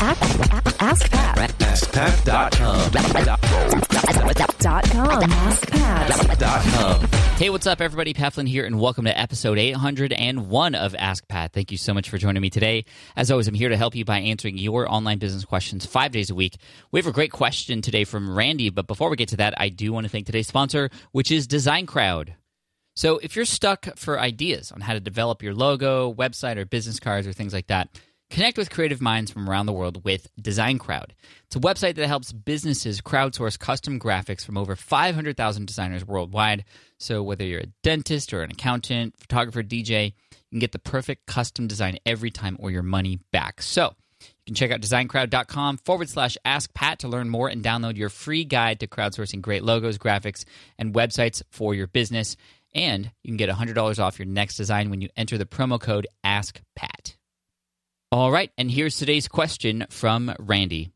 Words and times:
Ask, 0.00 0.80
ask 0.80 1.10
Pat. 1.10 1.50
AskPat.com. 1.58 2.92
Dot 4.60 4.84
com. 4.90 5.22
AskPat. 5.22 7.06
Hey, 7.36 7.50
what's 7.50 7.66
up, 7.66 7.80
everybody? 7.80 8.14
Pat 8.14 8.34
Flynn 8.34 8.46
here, 8.46 8.64
and 8.64 8.78
welcome 8.78 9.06
to 9.06 9.18
episode 9.18 9.58
801 9.58 10.76
of 10.76 10.94
Ask 10.96 11.26
Pat. 11.26 11.52
Thank 11.52 11.72
you 11.72 11.78
so 11.78 11.92
much 11.94 12.10
for 12.10 12.16
joining 12.16 12.40
me 12.40 12.48
today. 12.48 12.84
As 13.16 13.32
always, 13.32 13.48
I'm 13.48 13.54
here 13.54 13.70
to 13.70 13.76
help 13.76 13.96
you 13.96 14.04
by 14.04 14.20
answering 14.20 14.56
your 14.56 14.88
online 14.88 15.18
business 15.18 15.44
questions 15.44 15.84
five 15.84 16.12
days 16.12 16.30
a 16.30 16.34
week. 16.36 16.58
We 16.92 17.00
have 17.00 17.08
a 17.08 17.12
great 17.12 17.32
question 17.32 17.82
today 17.82 18.04
from 18.04 18.32
Randy, 18.36 18.70
but 18.70 18.86
before 18.86 19.10
we 19.10 19.16
get 19.16 19.30
to 19.30 19.36
that, 19.38 19.54
I 19.56 19.68
do 19.68 19.92
want 19.92 20.04
to 20.04 20.10
thank 20.10 20.26
today's 20.26 20.46
sponsor, 20.46 20.90
which 21.10 21.32
is 21.32 21.48
Design 21.48 21.86
Crowd. 21.86 22.36
So, 22.94 23.18
if 23.18 23.34
you're 23.34 23.44
stuck 23.44 23.96
for 23.96 24.20
ideas 24.20 24.70
on 24.70 24.80
how 24.80 24.92
to 24.92 25.00
develop 25.00 25.42
your 25.42 25.54
logo, 25.54 26.12
website, 26.12 26.56
or 26.56 26.64
business 26.64 27.00
cards, 27.00 27.26
or 27.26 27.32
things 27.32 27.52
like 27.52 27.66
that, 27.68 27.88
connect 28.30 28.58
with 28.58 28.70
creative 28.70 29.00
minds 29.00 29.30
from 29.30 29.48
around 29.48 29.66
the 29.66 29.72
world 29.72 30.04
with 30.04 30.28
Design 30.40 30.78
Crowd. 30.78 31.14
It's 31.46 31.56
a 31.56 31.60
website 31.60 31.94
that 31.96 32.06
helps 32.06 32.32
businesses 32.32 33.00
crowdsource 33.00 33.58
custom 33.58 33.98
graphics 33.98 34.44
from 34.44 34.58
over 34.58 34.76
500,000 34.76 35.66
designers 35.66 36.06
worldwide. 36.06 36.64
So, 36.98 37.22
whether 37.22 37.44
you're 37.44 37.60
a 37.60 37.72
dentist 37.82 38.32
or 38.32 38.42
an 38.42 38.50
accountant, 38.50 39.14
photographer, 39.18 39.62
DJ, 39.62 40.12
you 40.30 40.36
can 40.50 40.58
get 40.58 40.72
the 40.72 40.78
perfect 40.78 41.26
custom 41.26 41.66
design 41.66 41.98
every 42.04 42.30
time 42.30 42.56
or 42.60 42.70
your 42.70 42.82
money 42.82 43.20
back. 43.32 43.62
So, 43.62 43.94
you 44.20 44.26
can 44.46 44.54
check 44.54 44.70
out 44.70 44.80
designcrowd.com 44.80 45.78
forward 45.78 46.08
slash 46.08 46.36
ask 46.44 46.72
Pat 46.74 47.00
to 47.00 47.08
learn 47.08 47.28
more 47.28 47.48
and 47.48 47.62
download 47.62 47.96
your 47.96 48.08
free 48.08 48.44
guide 48.44 48.80
to 48.80 48.86
crowdsourcing 48.86 49.40
great 49.40 49.62
logos, 49.62 49.98
graphics, 49.98 50.44
and 50.78 50.94
websites 50.94 51.42
for 51.50 51.74
your 51.74 51.86
business. 51.86 52.36
And 52.74 53.10
you 53.22 53.30
can 53.30 53.36
get 53.36 53.50
$100 53.50 53.98
off 53.98 54.18
your 54.18 54.26
next 54.26 54.56
design 54.56 54.90
when 54.90 55.00
you 55.00 55.08
enter 55.16 55.38
the 55.38 55.46
promo 55.46 55.80
code 55.80 56.06
AskPat. 56.24 57.17
All 58.10 58.32
right, 58.32 58.50
and 58.56 58.70
here's 58.70 58.96
today's 58.96 59.28
question 59.28 59.84
from 59.90 60.34
Randy. 60.38 60.92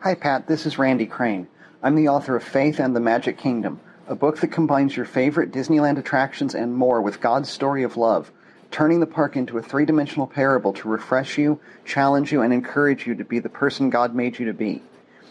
Hi, 0.00 0.16
Pat. 0.16 0.48
This 0.48 0.66
is 0.66 0.76
Randy 0.76 1.06
Crane. 1.06 1.46
I'm 1.84 1.94
the 1.94 2.08
author 2.08 2.34
of 2.34 2.42
Faith 2.42 2.80
and 2.80 2.96
the 2.96 3.00
Magic 3.00 3.38
Kingdom, 3.38 3.78
a 4.08 4.16
book 4.16 4.38
that 4.38 4.48
combines 4.48 4.96
your 4.96 5.06
favorite 5.06 5.52
Disneyland 5.52 5.96
attractions 5.96 6.56
and 6.56 6.74
more 6.74 7.00
with 7.00 7.20
God's 7.20 7.48
story 7.48 7.84
of 7.84 7.96
love, 7.96 8.32
turning 8.72 8.98
the 8.98 9.06
park 9.06 9.36
into 9.36 9.56
a 9.56 9.62
three 9.62 9.84
dimensional 9.84 10.26
parable 10.26 10.72
to 10.72 10.88
refresh 10.88 11.38
you, 11.38 11.60
challenge 11.84 12.32
you, 12.32 12.42
and 12.42 12.52
encourage 12.52 13.06
you 13.06 13.14
to 13.14 13.24
be 13.24 13.38
the 13.38 13.48
person 13.48 13.88
God 13.88 14.16
made 14.16 14.36
you 14.36 14.46
to 14.46 14.52
be. 14.52 14.82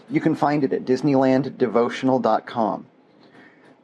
You 0.10 0.22
can 0.22 0.34
find 0.34 0.64
it 0.64 0.72
at 0.72 0.86
DisneylandDevotional.com. 0.86 2.86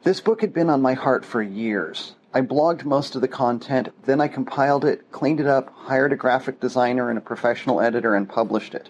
This 0.02 0.20
book 0.22 0.40
had 0.40 0.54
been 0.54 0.70
on 0.70 0.80
my 0.80 0.94
heart 0.94 1.26
for 1.26 1.42
years. 1.42 2.14
I 2.32 2.42
blogged 2.42 2.84
most 2.84 3.16
of 3.16 3.22
the 3.22 3.28
content, 3.28 3.88
then 4.04 4.20
I 4.20 4.28
compiled 4.28 4.84
it, 4.84 5.10
cleaned 5.10 5.40
it 5.40 5.48
up, 5.48 5.72
hired 5.74 6.12
a 6.12 6.16
graphic 6.16 6.60
designer 6.60 7.08
and 7.10 7.18
a 7.18 7.22
professional 7.22 7.80
editor, 7.80 8.14
and 8.14 8.28
published 8.28 8.72
it. 8.72 8.88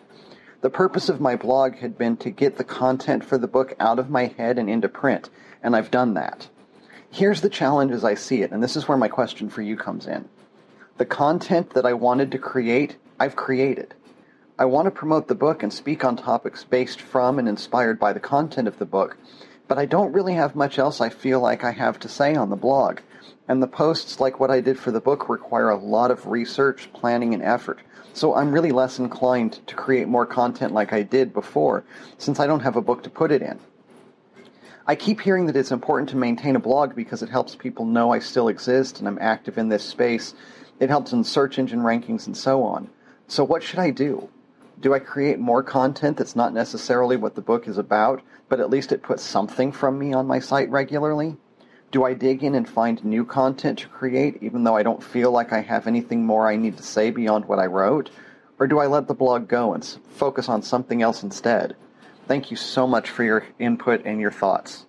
The 0.61 0.69
purpose 0.69 1.09
of 1.09 1.23
my 1.23 1.37
blog 1.37 1.77
had 1.77 1.97
been 1.97 2.19
to 2.19 2.29
get 2.29 2.59
the 2.59 2.65
content 2.65 3.25
for 3.25 3.39
the 3.39 3.49
book 3.49 3.75
out 3.81 3.99
of 3.99 4.11
my 4.11 4.27
head 4.27 4.59
and 4.59 4.69
into 4.69 4.91
print, 4.91 5.31
and 5.63 5.75
I've 5.75 5.91
done 5.91 6.13
that. 6.15 6.51
Here's 7.11 7.41
the 7.41 7.49
challenge 7.49 7.93
as 7.93 8.05
I 8.05 8.13
see 8.13 8.43
it, 8.43 8.51
and 8.51 8.63
this 8.63 8.77
is 8.77 8.87
where 8.87 8.99
my 8.99 9.09
question 9.09 9.49
for 9.49 9.63
you 9.63 9.75
comes 9.75 10.07
in. 10.07 10.29
The 10.99 11.07
content 11.07 11.71
that 11.71 11.87
I 11.87 11.95
wanted 11.95 12.31
to 12.33 12.39
create, 12.39 12.99
I've 13.19 13.37
created. 13.37 13.95
I 14.59 14.67
want 14.67 14.85
to 14.85 14.91
promote 14.91 15.29
the 15.29 15.35
book 15.35 15.63
and 15.63 15.73
speak 15.73 16.05
on 16.05 16.15
topics 16.15 16.63
based 16.63 17.01
from 17.01 17.39
and 17.39 17.49
inspired 17.49 17.99
by 17.99 18.13
the 18.13 18.21
content 18.21 18.69
of 18.69 18.79
the 18.79 18.85
book, 18.85 19.17
but 19.67 19.79
I 19.79 19.87
don't 19.87 20.13
really 20.13 20.35
have 20.35 20.55
much 20.55 20.79
else 20.79 21.01
I 21.01 21.09
feel 21.09 21.41
like 21.41 21.65
I 21.65 21.73
have 21.73 21.99
to 22.01 22.09
say 22.09 22.35
on 22.35 22.51
the 22.51 22.57
blog. 22.57 23.01
And 23.51 23.61
the 23.61 23.67
posts, 23.67 24.21
like 24.21 24.39
what 24.39 24.53
I 24.53 24.61
did 24.61 24.79
for 24.79 24.93
the 24.93 25.01
book, 25.01 25.29
require 25.29 25.71
a 25.71 25.77
lot 25.77 26.13
of 26.13 26.29
research, 26.29 26.89
planning, 26.93 27.35
and 27.35 27.43
effort. 27.43 27.81
So 28.13 28.37
I'm 28.37 28.53
really 28.53 28.71
less 28.71 29.01
inclined 29.01 29.59
to 29.67 29.75
create 29.75 30.07
more 30.07 30.25
content 30.25 30.73
like 30.73 30.93
I 30.93 31.03
did 31.03 31.33
before, 31.33 31.83
since 32.17 32.39
I 32.39 32.47
don't 32.47 32.61
have 32.61 32.77
a 32.77 32.81
book 32.81 33.03
to 33.03 33.11
put 33.11 33.33
it 33.33 33.43
in. 33.43 33.59
I 34.87 34.95
keep 34.95 35.21
hearing 35.21 35.47
that 35.47 35.57
it's 35.57 35.73
important 35.73 36.11
to 36.11 36.17
maintain 36.17 36.55
a 36.55 36.61
blog 36.61 36.95
because 36.95 37.25
it 37.25 37.29
helps 37.29 37.57
people 37.57 37.85
know 37.85 38.13
I 38.13 38.21
still 38.21 38.47
exist 38.47 39.01
and 39.01 39.09
I'm 39.09 39.19
active 39.21 39.59
in 39.59 39.69
this 39.69 39.83
space. 39.83 40.33
It 40.79 40.89
helps 40.89 41.13
in 41.13 41.25
search 41.25 41.59
engine 41.59 41.81
rankings 41.81 42.29
and 42.29 42.37
so 42.37 42.63
on. 42.63 42.89
So 43.27 43.43
what 43.43 43.65
should 43.65 43.81
I 43.81 43.91
do? 43.91 44.29
Do 44.79 44.95
I 44.95 45.01
create 45.01 45.41
more 45.41 45.65
content 45.65 46.19
that's 46.19 46.37
not 46.37 46.55
necessarily 46.55 47.17
what 47.17 47.35
the 47.35 47.43
book 47.43 47.67
is 47.67 47.79
about, 47.79 48.23
but 48.49 48.61
at 48.61 48.71
least 48.71 48.93
it 48.93 49.03
puts 49.03 49.25
something 49.25 49.73
from 49.73 49.99
me 49.99 50.13
on 50.13 50.29
my 50.29 50.39
site 50.39 50.71
regularly? 50.71 51.37
Do 51.93 52.05
I 52.05 52.15
dig 52.15 52.45
in 52.45 52.55
and 52.55 52.69
find 52.69 53.05
new 53.05 53.25
content 53.25 53.81
to 53.81 53.89
create 53.89 54.39
even 54.41 54.63
though 54.63 54.77
I 54.77 54.85
don't 54.85 55.03
feel 55.03 55.33
like 55.33 55.53
I 55.53 55.61
have 55.61 55.89
anything 55.89 56.25
more 56.25 56.47
I 56.47 56.55
need 56.55 56.77
to 56.77 56.85
say 56.85 57.11
beyond 57.11 57.47
what 57.47 57.59
I 57.59 57.67
wrote? 57.67 58.11
Or 58.61 58.69
do 58.69 58.79
I 58.79 58.87
let 58.87 59.09
the 59.09 59.15
blog 59.15 59.49
go 59.49 59.75
and 59.75 59.85
focus 60.11 60.49
on 60.49 60.63
something 60.63 61.03
else 61.03 61.25
instead? 61.25 61.75
Thank 62.29 62.53
you 62.53 62.57
so 62.57 62.87
much 62.87 63.11
for 63.11 63.25
your 63.25 63.45
input 63.59 64.03
and 64.05 64.21
your 64.21 64.31
thoughts. 64.31 64.87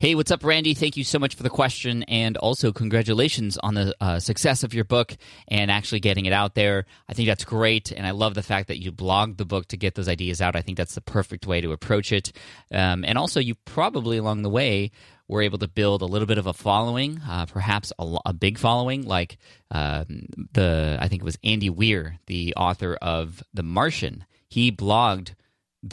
Hey, 0.00 0.14
what's 0.14 0.30
up, 0.30 0.42
Randy? 0.42 0.72
Thank 0.72 0.96
you 0.96 1.04
so 1.04 1.18
much 1.18 1.34
for 1.34 1.42
the 1.42 1.50
question, 1.50 2.04
and 2.04 2.38
also 2.38 2.72
congratulations 2.72 3.58
on 3.58 3.74
the 3.74 3.94
uh, 4.00 4.18
success 4.18 4.62
of 4.62 4.72
your 4.72 4.84
book 4.84 5.14
and 5.46 5.70
actually 5.70 6.00
getting 6.00 6.24
it 6.24 6.32
out 6.32 6.54
there. 6.54 6.86
I 7.06 7.12
think 7.12 7.28
that's 7.28 7.44
great, 7.44 7.92
and 7.92 8.06
I 8.06 8.12
love 8.12 8.32
the 8.32 8.42
fact 8.42 8.68
that 8.68 8.82
you 8.82 8.92
blogged 8.92 9.36
the 9.36 9.44
book 9.44 9.68
to 9.68 9.76
get 9.76 9.96
those 9.96 10.08
ideas 10.08 10.40
out. 10.40 10.56
I 10.56 10.62
think 10.62 10.78
that's 10.78 10.94
the 10.94 11.02
perfect 11.02 11.46
way 11.46 11.60
to 11.60 11.72
approach 11.72 12.12
it. 12.12 12.32
Um, 12.72 13.04
and 13.04 13.18
also, 13.18 13.40
you 13.40 13.56
probably 13.66 14.16
along 14.16 14.40
the 14.40 14.48
way 14.48 14.90
were 15.28 15.42
able 15.42 15.58
to 15.58 15.68
build 15.68 16.00
a 16.00 16.06
little 16.06 16.24
bit 16.24 16.38
of 16.38 16.46
a 16.46 16.54
following, 16.54 17.20
uh, 17.28 17.44
perhaps 17.44 17.92
a, 17.98 18.16
a 18.24 18.32
big 18.32 18.56
following, 18.56 19.02
like 19.02 19.36
um, 19.70 20.24
the 20.54 20.96
I 20.98 21.08
think 21.08 21.20
it 21.20 21.26
was 21.26 21.36
Andy 21.44 21.68
Weir, 21.68 22.20
the 22.24 22.54
author 22.56 22.96
of 23.02 23.42
The 23.52 23.62
Martian. 23.62 24.24
He 24.48 24.72
blogged 24.72 25.34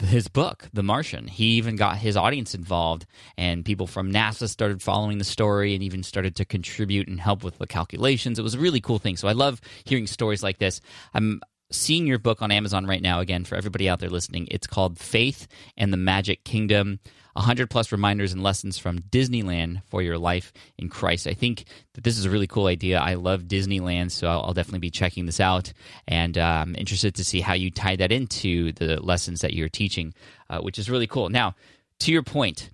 his 0.02 0.28
book, 0.28 0.68
The 0.72 0.82
Martian. 0.82 1.28
He 1.28 1.56
even 1.56 1.76
got 1.76 1.98
his 1.98 2.16
audience 2.16 2.54
involved, 2.54 3.06
and 3.36 3.64
people 3.64 3.86
from 3.86 4.12
NASA 4.12 4.48
started 4.48 4.82
following 4.82 5.18
the 5.18 5.24
story 5.24 5.74
and 5.74 5.82
even 5.82 6.02
started 6.02 6.36
to 6.36 6.44
contribute 6.44 7.08
and 7.08 7.20
help 7.20 7.42
with 7.42 7.58
the 7.58 7.66
calculations. 7.66 8.38
It 8.38 8.42
was 8.42 8.54
a 8.54 8.60
really 8.60 8.80
cool 8.80 8.98
thing. 8.98 9.16
So 9.16 9.28
I 9.28 9.32
love 9.32 9.60
hearing 9.84 10.06
stories 10.06 10.42
like 10.42 10.58
this. 10.58 10.80
I'm 11.14 11.40
seeing 11.70 12.06
your 12.06 12.18
book 12.18 12.42
on 12.42 12.50
Amazon 12.50 12.86
right 12.86 13.02
now. 13.02 13.20
Again, 13.20 13.44
for 13.44 13.56
everybody 13.56 13.88
out 13.88 14.00
there 14.00 14.10
listening, 14.10 14.48
it's 14.50 14.66
called 14.66 14.98
Faith 14.98 15.48
and 15.76 15.92
the 15.92 15.98
Magic 15.98 16.44
Kingdom. 16.44 17.00
100 17.38 17.70
plus 17.70 17.92
reminders 17.92 18.32
and 18.32 18.42
lessons 18.42 18.78
from 18.78 18.98
Disneyland 18.98 19.82
for 19.84 20.02
your 20.02 20.18
life 20.18 20.52
in 20.76 20.88
Christ. 20.88 21.28
I 21.28 21.34
think 21.34 21.66
that 21.94 22.02
this 22.02 22.18
is 22.18 22.24
a 22.24 22.30
really 22.30 22.48
cool 22.48 22.66
idea. 22.66 22.98
I 22.98 23.14
love 23.14 23.44
Disneyland, 23.44 24.10
so 24.10 24.28
I'll, 24.28 24.52
definitely 24.58 24.80
be 24.80 24.90
checking 24.90 25.26
this 25.26 25.38
out. 25.38 25.72
And 26.08 26.36
uh, 26.36 26.64
I'm 26.66 26.74
interested 26.74 27.14
to 27.14 27.24
see 27.24 27.40
how 27.40 27.54
you 27.54 27.70
tie 27.70 27.94
that 27.94 28.10
into 28.10 28.72
the 28.72 29.00
lessons 29.00 29.40
that 29.42 29.54
you're 29.54 29.68
teaching, 29.68 30.14
uh, 30.50 30.58
which 30.58 30.80
is 30.80 30.90
really 30.90 31.06
cool. 31.06 31.28
Now, 31.28 31.54
to 32.00 32.12
your 32.12 32.24
point, 32.24 32.70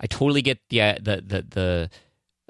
I 0.00 0.08
totally 0.08 0.42
get 0.42 0.58
the 0.68 0.82
uh, 0.82 0.94
the 1.00 1.22
the, 1.24 1.90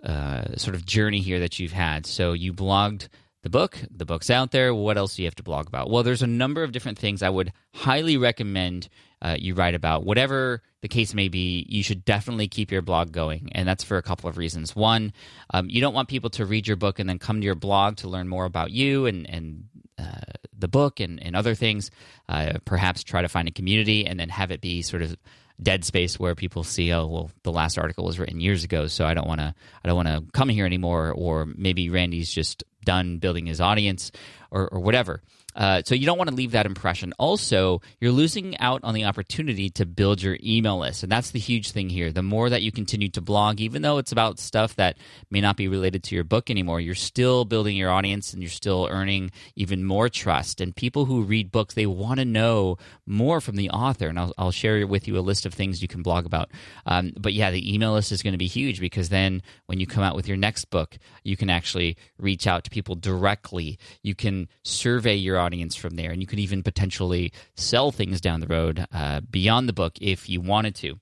the 0.00 0.08
uh, 0.08 0.56
sort 0.56 0.74
of 0.74 0.86
journey 0.86 1.20
here 1.20 1.40
that 1.40 1.58
you've 1.58 1.72
had. 1.72 2.06
So 2.06 2.32
you 2.32 2.54
blogged 2.54 3.08
the 3.48 3.58
book, 3.58 3.78
the 3.90 4.04
book's 4.04 4.28
out 4.28 4.50
there. 4.50 4.74
What 4.74 4.98
else 4.98 5.16
do 5.16 5.22
you 5.22 5.26
have 5.26 5.34
to 5.36 5.42
blog 5.42 5.68
about? 5.68 5.88
Well, 5.88 6.02
there's 6.02 6.20
a 6.20 6.26
number 6.26 6.62
of 6.62 6.70
different 6.70 6.98
things 6.98 7.22
I 7.22 7.30
would 7.30 7.50
highly 7.72 8.18
recommend 8.18 8.90
uh, 9.22 9.36
you 9.38 9.54
write 9.54 9.74
about. 9.74 10.04
Whatever 10.04 10.62
the 10.82 10.88
case 10.88 11.14
may 11.14 11.28
be, 11.28 11.64
you 11.66 11.82
should 11.82 12.04
definitely 12.04 12.46
keep 12.46 12.70
your 12.70 12.82
blog 12.82 13.10
going. 13.10 13.48
And 13.52 13.66
that's 13.66 13.82
for 13.82 13.96
a 13.96 14.02
couple 14.02 14.28
of 14.28 14.36
reasons. 14.36 14.76
One, 14.76 15.14
um, 15.48 15.70
you 15.70 15.80
don't 15.80 15.94
want 15.94 16.10
people 16.10 16.28
to 16.30 16.44
read 16.44 16.66
your 16.66 16.76
book 16.76 16.98
and 16.98 17.08
then 17.08 17.18
come 17.18 17.40
to 17.40 17.44
your 17.44 17.54
blog 17.54 17.96
to 17.96 18.08
learn 18.08 18.28
more 18.28 18.44
about 18.44 18.70
you 18.70 19.06
and, 19.06 19.28
and 19.28 19.64
uh, 19.96 20.32
the 20.56 20.68
book 20.68 21.00
and, 21.00 21.22
and 21.22 21.34
other 21.34 21.54
things. 21.54 21.90
Uh, 22.28 22.58
perhaps 22.66 23.02
try 23.02 23.22
to 23.22 23.28
find 23.28 23.48
a 23.48 23.52
community 23.52 24.04
and 24.04 24.20
then 24.20 24.28
have 24.28 24.50
it 24.50 24.60
be 24.60 24.82
sort 24.82 25.00
of 25.00 25.16
dead 25.60 25.84
space 25.84 26.20
where 26.20 26.34
people 26.34 26.62
see, 26.64 26.92
oh, 26.92 27.06
well, 27.06 27.30
the 27.44 27.50
last 27.50 27.78
article 27.78 28.04
was 28.04 28.18
written 28.18 28.40
years 28.40 28.62
ago, 28.62 28.86
so 28.88 29.06
I 29.06 29.14
don't 29.14 29.26
want 29.26 29.40
to, 29.40 29.54
I 29.82 29.88
don't 29.88 29.96
want 29.96 30.08
to 30.08 30.24
come 30.32 30.50
here 30.50 30.66
anymore. 30.66 31.12
Or 31.16 31.46
maybe 31.46 31.88
Randy's 31.88 32.30
just 32.30 32.62
done 32.88 33.18
building 33.18 33.46
his 33.46 33.60
audience, 33.60 34.10
or, 34.50 34.62
or 34.72 34.80
whatever. 34.80 35.20
Uh, 35.58 35.82
so 35.84 35.96
you 35.96 36.06
don't 36.06 36.16
want 36.16 36.30
to 36.30 36.36
leave 36.36 36.52
that 36.52 36.66
impression. 36.66 37.12
Also, 37.18 37.82
you're 38.00 38.12
losing 38.12 38.56
out 38.58 38.80
on 38.84 38.94
the 38.94 39.04
opportunity 39.04 39.68
to 39.68 39.84
build 39.84 40.22
your 40.22 40.38
email 40.40 40.78
list, 40.78 41.02
and 41.02 41.10
that's 41.10 41.32
the 41.32 41.38
huge 41.40 41.72
thing 41.72 41.88
here. 41.88 42.12
The 42.12 42.22
more 42.22 42.48
that 42.48 42.62
you 42.62 42.70
continue 42.70 43.08
to 43.10 43.20
blog, 43.20 43.60
even 43.60 43.82
though 43.82 43.98
it's 43.98 44.12
about 44.12 44.38
stuff 44.38 44.76
that 44.76 44.96
may 45.32 45.40
not 45.40 45.56
be 45.56 45.66
related 45.66 46.04
to 46.04 46.14
your 46.14 46.22
book 46.22 46.48
anymore, 46.48 46.80
you're 46.80 46.94
still 46.94 47.44
building 47.44 47.76
your 47.76 47.90
audience 47.90 48.32
and 48.32 48.40
you're 48.40 48.50
still 48.50 48.86
earning 48.88 49.32
even 49.56 49.82
more 49.82 50.08
trust. 50.08 50.60
And 50.60 50.76
people 50.76 51.06
who 51.06 51.22
read 51.22 51.50
books, 51.50 51.74
they 51.74 51.86
want 51.86 52.20
to 52.20 52.24
know 52.24 52.78
more 53.04 53.40
from 53.40 53.56
the 53.56 53.70
author. 53.70 54.06
And 54.06 54.18
I'll, 54.18 54.32
I'll 54.38 54.52
share 54.52 54.86
with 54.86 55.08
you 55.08 55.18
a 55.18 55.20
list 55.20 55.44
of 55.44 55.54
things 55.54 55.82
you 55.82 55.88
can 55.88 56.02
blog 56.02 56.24
about. 56.24 56.52
Um, 56.86 57.12
but 57.18 57.32
yeah, 57.32 57.50
the 57.50 57.74
email 57.74 57.94
list 57.94 58.12
is 58.12 58.22
going 58.22 58.32
to 58.32 58.38
be 58.38 58.46
huge 58.46 58.78
because 58.78 59.08
then 59.08 59.42
when 59.66 59.80
you 59.80 59.88
come 59.88 60.04
out 60.04 60.14
with 60.14 60.28
your 60.28 60.36
next 60.36 60.66
book, 60.66 60.98
you 61.24 61.36
can 61.36 61.50
actually 61.50 61.96
reach 62.16 62.46
out 62.46 62.62
to 62.62 62.70
people 62.70 62.94
directly. 62.94 63.76
You 64.04 64.14
can 64.14 64.48
survey 64.62 65.16
your 65.16 65.36
audience 65.38 65.47
from 65.74 65.96
there, 65.96 66.10
and 66.10 66.20
you 66.20 66.26
could 66.26 66.38
even 66.38 66.62
potentially 66.62 67.32
sell 67.56 67.90
things 67.90 68.20
down 68.20 68.40
the 68.40 68.46
road 68.46 68.86
uh, 68.92 69.20
beyond 69.20 69.68
the 69.68 69.72
book 69.72 69.94
if 70.00 70.28
you 70.28 70.40
wanted 70.40 70.74
to. 70.76 70.98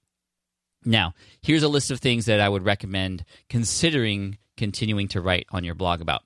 Now, 0.84 1.14
here's 1.42 1.62
a 1.62 1.68
list 1.68 1.90
of 1.90 2.00
things 2.00 2.26
that 2.26 2.40
I 2.40 2.48
would 2.48 2.64
recommend 2.64 3.24
considering 3.48 4.38
continuing 4.56 5.08
to 5.08 5.20
write 5.20 5.46
on 5.50 5.64
your 5.64 5.74
blog 5.74 6.00
about. 6.00 6.22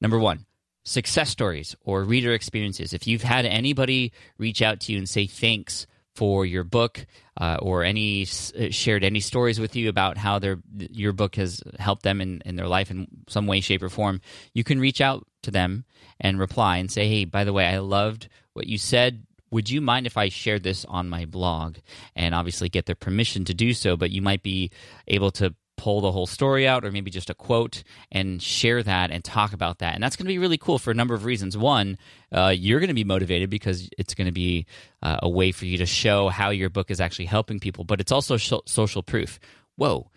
Number 0.00 0.18
one, 0.18 0.46
success 0.84 1.30
stories 1.30 1.76
or 1.82 2.02
reader 2.02 2.32
experiences. 2.32 2.92
If 2.92 3.06
you've 3.06 3.22
had 3.22 3.46
anybody 3.46 4.12
reach 4.38 4.62
out 4.62 4.80
to 4.80 4.92
you 4.92 4.98
and 4.98 5.08
say 5.08 5.26
thanks 5.26 5.86
for 6.16 6.46
your 6.46 6.64
book 6.64 7.06
uh, 7.38 7.58
or 7.60 7.84
any 7.84 8.22
uh, 8.22 8.70
shared 8.70 9.04
any 9.04 9.20
stories 9.20 9.60
with 9.60 9.76
you 9.76 9.88
about 9.88 10.16
how 10.16 10.38
their 10.38 10.58
your 10.74 11.12
book 11.12 11.36
has 11.36 11.62
helped 11.78 12.02
them 12.02 12.20
in, 12.20 12.42
in 12.46 12.56
their 12.56 12.66
life 12.66 12.90
in 12.90 13.06
some 13.28 13.46
way 13.46 13.60
shape 13.60 13.82
or 13.82 13.90
form 13.90 14.20
you 14.54 14.64
can 14.64 14.80
reach 14.80 15.00
out 15.00 15.26
to 15.42 15.50
them 15.50 15.84
and 16.18 16.38
reply 16.38 16.78
and 16.78 16.90
say 16.90 17.06
hey 17.08 17.24
by 17.24 17.44
the 17.44 17.52
way 17.52 17.66
i 17.66 17.78
loved 17.78 18.28
what 18.54 18.66
you 18.66 18.78
said. 18.78 19.26
Would 19.50 19.70
you 19.70 19.80
mind 19.80 20.06
if 20.06 20.16
i 20.16 20.28
shared 20.28 20.62
this 20.64 20.84
on 20.86 21.08
my 21.08 21.24
blog? 21.24 21.76
And 22.16 22.34
obviously 22.34 22.68
get 22.68 22.86
their 22.86 22.96
permission 22.96 23.44
to 23.44 23.54
do 23.54 23.74
so 23.74 23.96
but 23.96 24.10
you 24.10 24.22
might 24.22 24.42
be 24.42 24.70
able 25.06 25.30
to 25.32 25.54
pull 25.86 26.00
the 26.00 26.10
whole 26.10 26.26
story 26.26 26.66
out 26.66 26.84
or 26.84 26.90
maybe 26.90 27.12
just 27.12 27.30
a 27.30 27.34
quote 27.34 27.84
and 28.10 28.42
share 28.42 28.82
that 28.82 29.12
and 29.12 29.22
talk 29.22 29.52
about 29.52 29.78
that. 29.78 29.94
And 29.94 30.02
that's 30.02 30.16
going 30.16 30.24
to 30.24 30.32
be 30.32 30.38
really 30.38 30.58
cool 30.58 30.80
for 30.80 30.90
a 30.90 30.94
number 30.94 31.14
of 31.14 31.24
reasons. 31.24 31.56
One, 31.56 31.96
uh, 32.32 32.52
you're 32.56 32.80
going 32.80 32.88
to 32.88 32.94
be 32.94 33.04
motivated 33.04 33.50
because 33.50 33.88
it's 33.96 34.12
going 34.12 34.26
to 34.26 34.32
be 34.32 34.66
uh, 35.00 35.18
a 35.22 35.28
way 35.28 35.52
for 35.52 35.64
you 35.64 35.78
to 35.78 35.86
show 35.86 36.28
how 36.28 36.50
your 36.50 36.70
book 36.70 36.90
is 36.90 37.00
actually 37.00 37.26
helping 37.26 37.60
people, 37.60 37.84
but 37.84 38.00
it's 38.00 38.10
also 38.10 38.36
sh- 38.36 38.66
social 38.66 39.04
proof. 39.04 39.38
Whoa, 39.76 40.10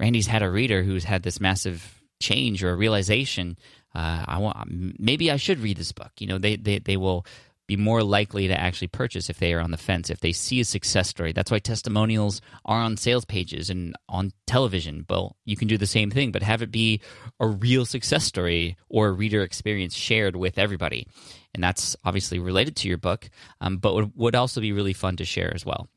Randy's 0.00 0.26
had 0.26 0.42
a 0.42 0.48
reader 0.48 0.82
who's 0.82 1.04
had 1.04 1.22
this 1.22 1.38
massive 1.38 2.00
change 2.18 2.64
or 2.64 2.74
realization. 2.74 3.58
Uh, 3.94 4.24
I 4.26 4.38
want 4.38 4.98
maybe 4.98 5.30
I 5.30 5.36
should 5.36 5.58
read 5.58 5.76
this 5.76 5.92
book. 5.92 6.12
You 6.18 6.28
know, 6.28 6.38
they 6.38 6.56
they 6.56 6.78
they 6.78 6.96
will 6.96 7.26
be 7.68 7.76
more 7.76 8.02
likely 8.02 8.48
to 8.48 8.58
actually 8.58 8.88
purchase 8.88 9.28
if 9.28 9.38
they 9.38 9.52
are 9.52 9.60
on 9.60 9.70
the 9.70 9.76
fence, 9.76 10.08
if 10.08 10.20
they 10.20 10.32
see 10.32 10.58
a 10.60 10.64
success 10.64 11.06
story. 11.06 11.32
That's 11.32 11.50
why 11.50 11.58
testimonials 11.58 12.40
are 12.64 12.80
on 12.80 12.96
sales 12.96 13.26
pages 13.26 13.68
and 13.68 13.94
on 14.08 14.32
television. 14.46 15.04
Well, 15.08 15.36
you 15.44 15.54
can 15.54 15.68
do 15.68 15.76
the 15.76 15.86
same 15.86 16.10
thing, 16.10 16.32
but 16.32 16.42
have 16.42 16.62
it 16.62 16.72
be 16.72 17.02
a 17.38 17.46
real 17.46 17.84
success 17.84 18.24
story 18.24 18.78
or 18.88 19.08
a 19.08 19.12
reader 19.12 19.42
experience 19.42 19.94
shared 19.94 20.34
with 20.34 20.58
everybody. 20.58 21.06
And 21.54 21.62
that's 21.62 21.94
obviously 22.04 22.38
related 22.38 22.74
to 22.76 22.88
your 22.88 22.98
book, 22.98 23.28
um, 23.60 23.76
but 23.76 23.94
would, 23.94 24.12
would 24.16 24.34
also 24.34 24.62
be 24.62 24.72
really 24.72 24.94
fun 24.94 25.16
to 25.16 25.26
share 25.26 25.52
as 25.54 25.66
well. 25.66 25.88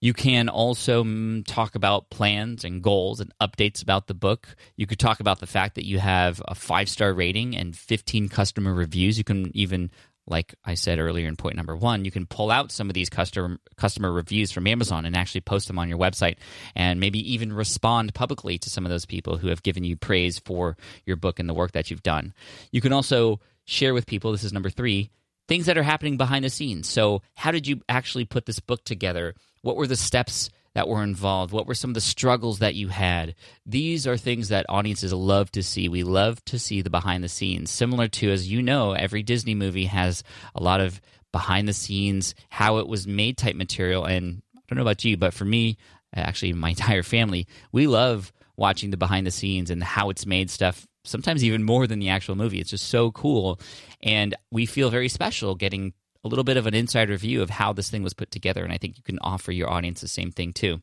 You 0.00 0.12
can 0.12 0.48
also 0.48 1.04
mm, 1.04 1.44
talk 1.46 1.76
about 1.76 2.10
plans 2.10 2.64
and 2.64 2.82
goals 2.82 3.20
and 3.20 3.32
updates 3.40 3.80
about 3.82 4.08
the 4.08 4.14
book. 4.14 4.56
You 4.76 4.86
could 4.86 4.98
talk 4.98 5.20
about 5.20 5.38
the 5.38 5.46
fact 5.46 5.76
that 5.76 5.86
you 5.86 6.00
have 6.00 6.42
a 6.48 6.54
five 6.54 6.88
star 6.88 7.12
rating 7.12 7.56
and 7.56 7.76
15 7.76 8.28
customer 8.28 8.74
reviews. 8.74 9.16
You 9.16 9.24
can 9.24 9.56
even 9.56 9.90
like 10.26 10.54
I 10.64 10.74
said 10.74 10.98
earlier 10.98 11.28
in 11.28 11.36
point 11.36 11.56
number 11.56 11.76
one, 11.76 12.04
you 12.04 12.10
can 12.10 12.26
pull 12.26 12.50
out 12.50 12.72
some 12.72 12.88
of 12.90 12.94
these 12.94 13.08
customer 13.08 13.58
customer 13.76 14.10
reviews 14.10 14.52
from 14.52 14.66
Amazon 14.66 15.04
and 15.04 15.16
actually 15.16 15.42
post 15.42 15.68
them 15.68 15.78
on 15.78 15.88
your 15.88 15.98
website, 15.98 16.36
and 16.74 17.00
maybe 17.00 17.32
even 17.32 17.52
respond 17.52 18.14
publicly 18.14 18.58
to 18.58 18.70
some 18.70 18.84
of 18.84 18.90
those 18.90 19.06
people 19.06 19.36
who 19.36 19.48
have 19.48 19.62
given 19.62 19.84
you 19.84 19.96
praise 19.96 20.38
for 20.38 20.76
your 21.04 21.16
book 21.16 21.38
and 21.38 21.48
the 21.48 21.54
work 21.54 21.72
that 21.72 21.90
you've 21.90 22.02
done. 22.02 22.34
You 22.70 22.80
can 22.80 22.92
also 22.92 23.40
share 23.64 23.94
with 23.94 24.06
people. 24.06 24.32
This 24.32 24.44
is 24.44 24.52
number 24.52 24.70
three. 24.70 25.10
Things 25.48 25.66
that 25.66 25.78
are 25.78 25.82
happening 25.82 26.16
behind 26.16 26.44
the 26.44 26.50
scenes. 26.50 26.88
So, 26.88 27.22
how 27.34 27.52
did 27.52 27.68
you 27.68 27.80
actually 27.88 28.24
put 28.24 28.46
this 28.46 28.58
book 28.58 28.84
together? 28.84 29.34
What 29.62 29.76
were 29.76 29.86
the 29.86 29.96
steps 29.96 30.50
that 30.76 30.88
were 30.88 31.02
involved? 31.02 31.54
What 31.54 31.66
were 31.66 31.74
some 31.74 31.88
of 31.88 31.94
the 31.94 32.02
struggles 32.02 32.58
that 32.58 32.74
you 32.74 32.88
had? 32.88 33.34
These 33.64 34.06
are 34.06 34.18
things 34.18 34.50
that 34.50 34.66
audiences 34.68 35.10
love 35.10 35.50
to 35.52 35.62
see. 35.62 35.88
We 35.88 36.02
love 36.02 36.44
to 36.44 36.58
see 36.58 36.82
the 36.82 36.90
behind 36.90 37.24
the 37.24 37.30
scenes. 37.30 37.70
Similar 37.70 38.08
to, 38.08 38.30
as 38.30 38.52
you 38.52 38.60
know, 38.60 38.92
every 38.92 39.22
Disney 39.22 39.54
movie 39.54 39.86
has 39.86 40.22
a 40.54 40.62
lot 40.62 40.82
of 40.82 41.00
behind 41.32 41.66
the 41.66 41.72
scenes, 41.72 42.34
how 42.50 42.76
it 42.76 42.88
was 42.88 43.06
made 43.06 43.38
type 43.38 43.56
material. 43.56 44.04
And 44.04 44.42
I 44.54 44.60
don't 44.68 44.76
know 44.76 44.82
about 44.82 45.02
you, 45.02 45.16
but 45.16 45.32
for 45.32 45.46
me, 45.46 45.78
actually, 46.14 46.52
my 46.52 46.68
entire 46.76 47.02
family, 47.02 47.46
we 47.72 47.86
love 47.86 48.30
watching 48.58 48.90
the 48.90 48.98
behind 48.98 49.26
the 49.26 49.30
scenes 49.30 49.70
and 49.70 49.82
how 49.82 50.10
it's 50.10 50.26
made 50.26 50.50
stuff 50.50 50.86
sometimes 51.04 51.42
even 51.42 51.62
more 51.62 51.86
than 51.86 52.00
the 52.00 52.10
actual 52.10 52.34
movie. 52.34 52.60
It's 52.60 52.68
just 52.68 52.90
so 52.90 53.12
cool. 53.12 53.58
And 54.02 54.34
we 54.50 54.66
feel 54.66 54.90
very 54.90 55.08
special 55.08 55.54
getting 55.54 55.94
a 56.26 56.28
little 56.28 56.44
bit 56.44 56.56
of 56.56 56.66
an 56.66 56.74
insider 56.74 57.16
view 57.16 57.40
of 57.40 57.50
how 57.50 57.72
this 57.72 57.88
thing 57.88 58.02
was 58.02 58.14
put 58.14 58.30
together. 58.30 58.62
And 58.64 58.72
I 58.72 58.78
think 58.78 58.96
you 58.96 59.02
can 59.02 59.18
offer 59.20 59.52
your 59.52 59.70
audience 59.70 60.00
the 60.00 60.08
same 60.08 60.32
thing 60.32 60.52
too. 60.52 60.82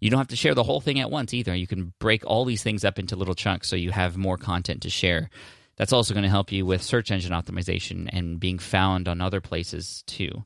You 0.00 0.10
don't 0.10 0.18
have 0.18 0.28
to 0.28 0.36
share 0.36 0.54
the 0.54 0.62
whole 0.62 0.80
thing 0.80 1.00
at 1.00 1.10
once 1.10 1.34
either. 1.34 1.54
You 1.54 1.66
can 1.66 1.92
break 1.98 2.24
all 2.24 2.44
these 2.44 2.62
things 2.62 2.84
up 2.84 2.98
into 2.98 3.16
little 3.16 3.34
chunks 3.34 3.68
so 3.68 3.74
you 3.74 3.90
have 3.90 4.16
more 4.16 4.38
content 4.38 4.82
to 4.82 4.90
share. 4.90 5.30
That's 5.76 5.92
also 5.92 6.14
going 6.14 6.24
to 6.24 6.30
help 6.30 6.52
you 6.52 6.66
with 6.66 6.82
search 6.82 7.10
engine 7.10 7.32
optimization 7.32 8.08
and 8.12 8.38
being 8.38 8.58
found 8.58 9.08
on 9.08 9.20
other 9.20 9.40
places 9.40 10.04
too. 10.06 10.44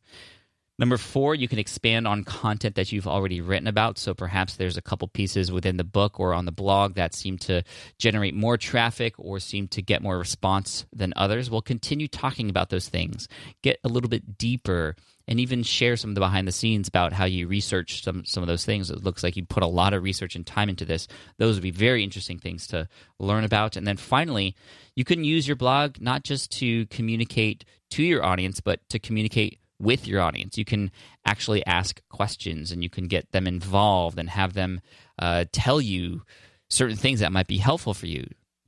Number 0.79 0.97
four, 0.97 1.35
you 1.35 1.49
can 1.49 1.59
expand 1.59 2.09
on 2.09 2.25
content 2.25 2.77
that 2.77 2.93
you've 2.93 3.07
already 3.07 3.41
written 3.41 3.67
about. 3.67 3.99
So 3.99 4.15
perhaps 4.15 4.57
there's 4.57 4.79
a 4.79 4.83
couple 4.83 5.07
pieces 5.07 5.53
within 5.53 5.77
the 5.77 5.85
book 5.85 6.19
or 6.19 6.33
on 6.33 6.47
the 6.47 6.53
blog 6.53 6.95
that 6.95 7.15
seem 7.15 7.39
to 7.39 7.63
generate 7.99 8.35
more 8.35 8.57
traffic 8.57 9.15
or 9.19 9.39
seem 9.39 9.69
to 9.69 9.83
get 9.83 10.03
more 10.03 10.19
response 10.19 10.87
than 10.93 11.13
others. 11.15 11.51
Well, 11.51 11.61
continue 11.61 12.09
talking 12.09 12.49
about 12.49 12.71
those 12.71 12.89
things. 12.89 13.29
Get 13.63 13.81
a 13.85 13.89
little 13.89 14.09
bit 14.09 14.39
deeper 14.39 14.97
and 15.29 15.39
even 15.39 15.63
share 15.63 15.97
some 15.97 16.11
of 16.11 16.15
the 16.15 16.21
behind 16.21 16.49
the 16.49 16.53
scenes 16.53 16.89
about 16.89 17.13
how 17.13 17.27
you 17.27 17.47
research 17.47 18.03
some, 18.03 18.25
some 18.25 18.43
of 18.43 18.49
those 18.49 18.65
things. 18.65 18.91
It 18.91 19.05
looks 19.05 19.23
like 19.23 19.37
you 19.37 19.45
put 19.45 19.63
a 19.63 19.69
lot 19.69 19.93
of 19.93 20.03
research 20.03 20.35
and 20.35 20.47
time 20.47 20.69
into 20.69 20.85
this. 20.85 21.07
Those 21.39 21.55
would 21.55 21.63
be 21.63 21.71
very 21.71 22.03
interesting 22.03 22.39
things 22.39 22.67
to 22.69 22.89
learn 23.19 23.45
about. 23.45 23.77
And 23.77 23.87
then 23.87 23.99
finally, 23.99 24.57
you 24.97 25.05
can 25.05 25.23
use 25.23 25.47
your 25.47 25.57
blog 25.57 26.01
not 26.01 26.25
just 26.25 26.51
to 26.59 26.87
communicate 26.87 27.65
to 27.91 28.03
your 28.03 28.25
audience, 28.25 28.61
but 28.61 28.81
to 28.89 28.99
communicate 28.99 29.59
with 29.83 30.07
your 30.07 30.21
audience. 30.23 30.57
You 30.57 30.65
can 30.65 30.91
actually 31.27 31.67
ask 31.67 32.01
questions 32.09 32.71
and 32.73 32.83
you 32.83 32.89
can 32.89 33.09
get 33.09 33.31
them 33.33 33.47
involved 33.47 34.19
and 34.19 34.31
have 34.31 34.55
them 34.55 34.81
uh, 35.19 35.45
tell 35.53 35.81
you 35.81 36.23
certain 36.71 36.97
things 36.97 37.21
that 37.21 37.33
might 37.33 37.49
be 37.49 37.59
helpful 37.59 37.93
for 37.93 38.07
you. 38.07 38.21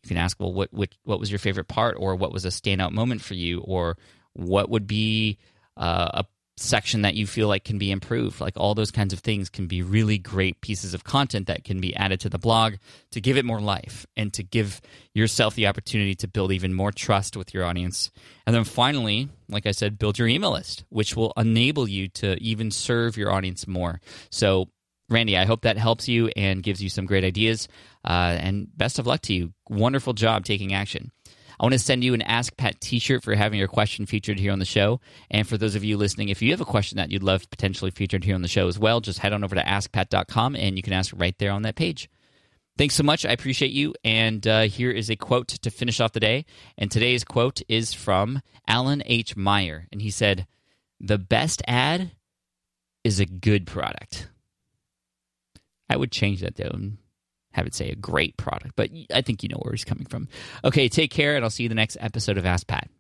You 0.02 0.08
can 0.08 0.16
ask, 0.18 0.38
well, 0.38 0.52
what, 0.52 0.72
what 0.72 0.90
what 1.04 1.20
was 1.20 1.30
your 1.30 1.38
favorite 1.38 1.68
part, 1.68 1.96
or 1.98 2.14
what 2.14 2.32
was 2.32 2.44
a 2.44 2.48
standout 2.48 2.92
moment 2.92 3.22
for 3.22 3.34
you, 3.34 3.60
or 3.60 3.96
what 4.34 4.68
would 4.68 4.86
be 4.86 5.38
uh, 5.78 6.22
a 6.22 6.24
section 6.56 7.02
that 7.02 7.14
you 7.14 7.26
feel 7.26 7.48
like 7.48 7.64
can 7.64 7.78
be 7.78 7.90
improved. 7.90 8.40
Like 8.40 8.56
all 8.56 8.74
those 8.74 8.90
kinds 8.90 9.12
of 9.12 9.20
things 9.20 9.48
can 9.48 9.66
be 9.66 9.82
really 9.82 10.18
great 10.18 10.60
pieces 10.60 10.94
of 10.94 11.02
content 11.04 11.48
that 11.48 11.64
can 11.64 11.80
be 11.80 11.94
added 11.96 12.20
to 12.20 12.28
the 12.28 12.38
blog 12.38 12.74
to 13.10 13.20
give 13.20 13.36
it 13.36 13.44
more 13.44 13.60
life 13.60 14.06
and 14.16 14.32
to 14.34 14.42
give 14.42 14.80
yourself 15.14 15.54
the 15.54 15.66
opportunity 15.66 16.14
to 16.16 16.28
build 16.28 16.52
even 16.52 16.72
more 16.72 16.92
trust 16.92 17.36
with 17.36 17.52
your 17.52 17.64
audience. 17.64 18.10
And 18.46 18.54
then 18.54 18.64
finally, 18.64 19.28
like 19.48 19.66
I 19.66 19.72
said, 19.72 19.98
build 19.98 20.18
your 20.18 20.28
email 20.28 20.52
list, 20.52 20.84
which 20.90 21.16
will 21.16 21.32
enable 21.36 21.88
you 21.88 22.08
to 22.08 22.40
even 22.42 22.70
serve 22.70 23.16
your 23.16 23.32
audience 23.32 23.66
more. 23.66 24.00
So, 24.30 24.68
Randy, 25.10 25.36
I 25.36 25.44
hope 25.44 25.62
that 25.62 25.76
helps 25.76 26.08
you 26.08 26.28
and 26.36 26.62
gives 26.62 26.82
you 26.82 26.88
some 26.88 27.04
great 27.04 27.24
ideas. 27.24 27.68
Uh, 28.04 28.36
and 28.40 28.68
best 28.76 28.98
of 28.98 29.06
luck 29.06 29.22
to 29.22 29.34
you. 29.34 29.52
Wonderful 29.68 30.12
job 30.12 30.44
taking 30.44 30.72
action. 30.72 31.10
I 31.58 31.64
want 31.64 31.72
to 31.72 31.78
send 31.78 32.04
you 32.04 32.14
an 32.14 32.22
Ask 32.22 32.56
Pat 32.56 32.80
t 32.80 32.98
shirt 32.98 33.22
for 33.22 33.34
having 33.34 33.58
your 33.58 33.68
question 33.68 34.06
featured 34.06 34.38
here 34.38 34.52
on 34.52 34.58
the 34.58 34.64
show. 34.64 35.00
And 35.30 35.46
for 35.46 35.56
those 35.56 35.74
of 35.74 35.84
you 35.84 35.96
listening, 35.96 36.28
if 36.28 36.42
you 36.42 36.50
have 36.50 36.60
a 36.60 36.64
question 36.64 36.96
that 36.96 37.10
you'd 37.10 37.22
love 37.22 37.48
potentially 37.50 37.90
featured 37.90 38.24
here 38.24 38.34
on 38.34 38.42
the 38.42 38.48
show 38.48 38.68
as 38.68 38.78
well, 38.78 39.00
just 39.00 39.18
head 39.20 39.32
on 39.32 39.44
over 39.44 39.54
to 39.54 39.62
askpat.com 39.62 40.56
and 40.56 40.76
you 40.76 40.82
can 40.82 40.92
ask 40.92 41.12
right 41.16 41.36
there 41.38 41.52
on 41.52 41.62
that 41.62 41.76
page. 41.76 42.08
Thanks 42.76 42.96
so 42.96 43.04
much. 43.04 43.24
I 43.24 43.30
appreciate 43.30 43.70
you. 43.70 43.94
And 44.02 44.46
uh, 44.46 44.62
here 44.62 44.90
is 44.90 45.08
a 45.08 45.16
quote 45.16 45.48
to 45.48 45.70
finish 45.70 46.00
off 46.00 46.12
the 46.12 46.20
day. 46.20 46.44
And 46.76 46.90
today's 46.90 47.22
quote 47.22 47.62
is 47.68 47.94
from 47.94 48.42
Alan 48.66 49.02
H. 49.06 49.36
Meyer. 49.36 49.86
And 49.92 50.02
he 50.02 50.10
said, 50.10 50.46
The 50.98 51.18
best 51.18 51.62
ad 51.68 52.12
is 53.04 53.20
a 53.20 53.26
good 53.26 53.66
product. 53.66 54.28
I 55.88 55.96
would 55.96 56.10
change 56.10 56.40
that 56.40 56.56
though 56.56 56.94
have 57.54 57.66
it 57.66 57.74
say 57.74 57.88
a 57.88 57.94
great 57.94 58.36
product, 58.36 58.74
but 58.76 58.90
I 59.12 59.22
think 59.22 59.42
you 59.42 59.48
know 59.48 59.60
where 59.62 59.72
he's 59.72 59.84
coming 59.84 60.06
from. 60.06 60.28
Okay, 60.64 60.88
take 60.88 61.10
care, 61.10 61.36
and 61.36 61.44
I'll 61.44 61.50
see 61.50 61.62
you 61.62 61.68
the 61.68 61.74
next 61.76 61.96
episode 62.00 62.36
of 62.36 62.44
Ask 62.44 62.66
Pat. 62.66 62.90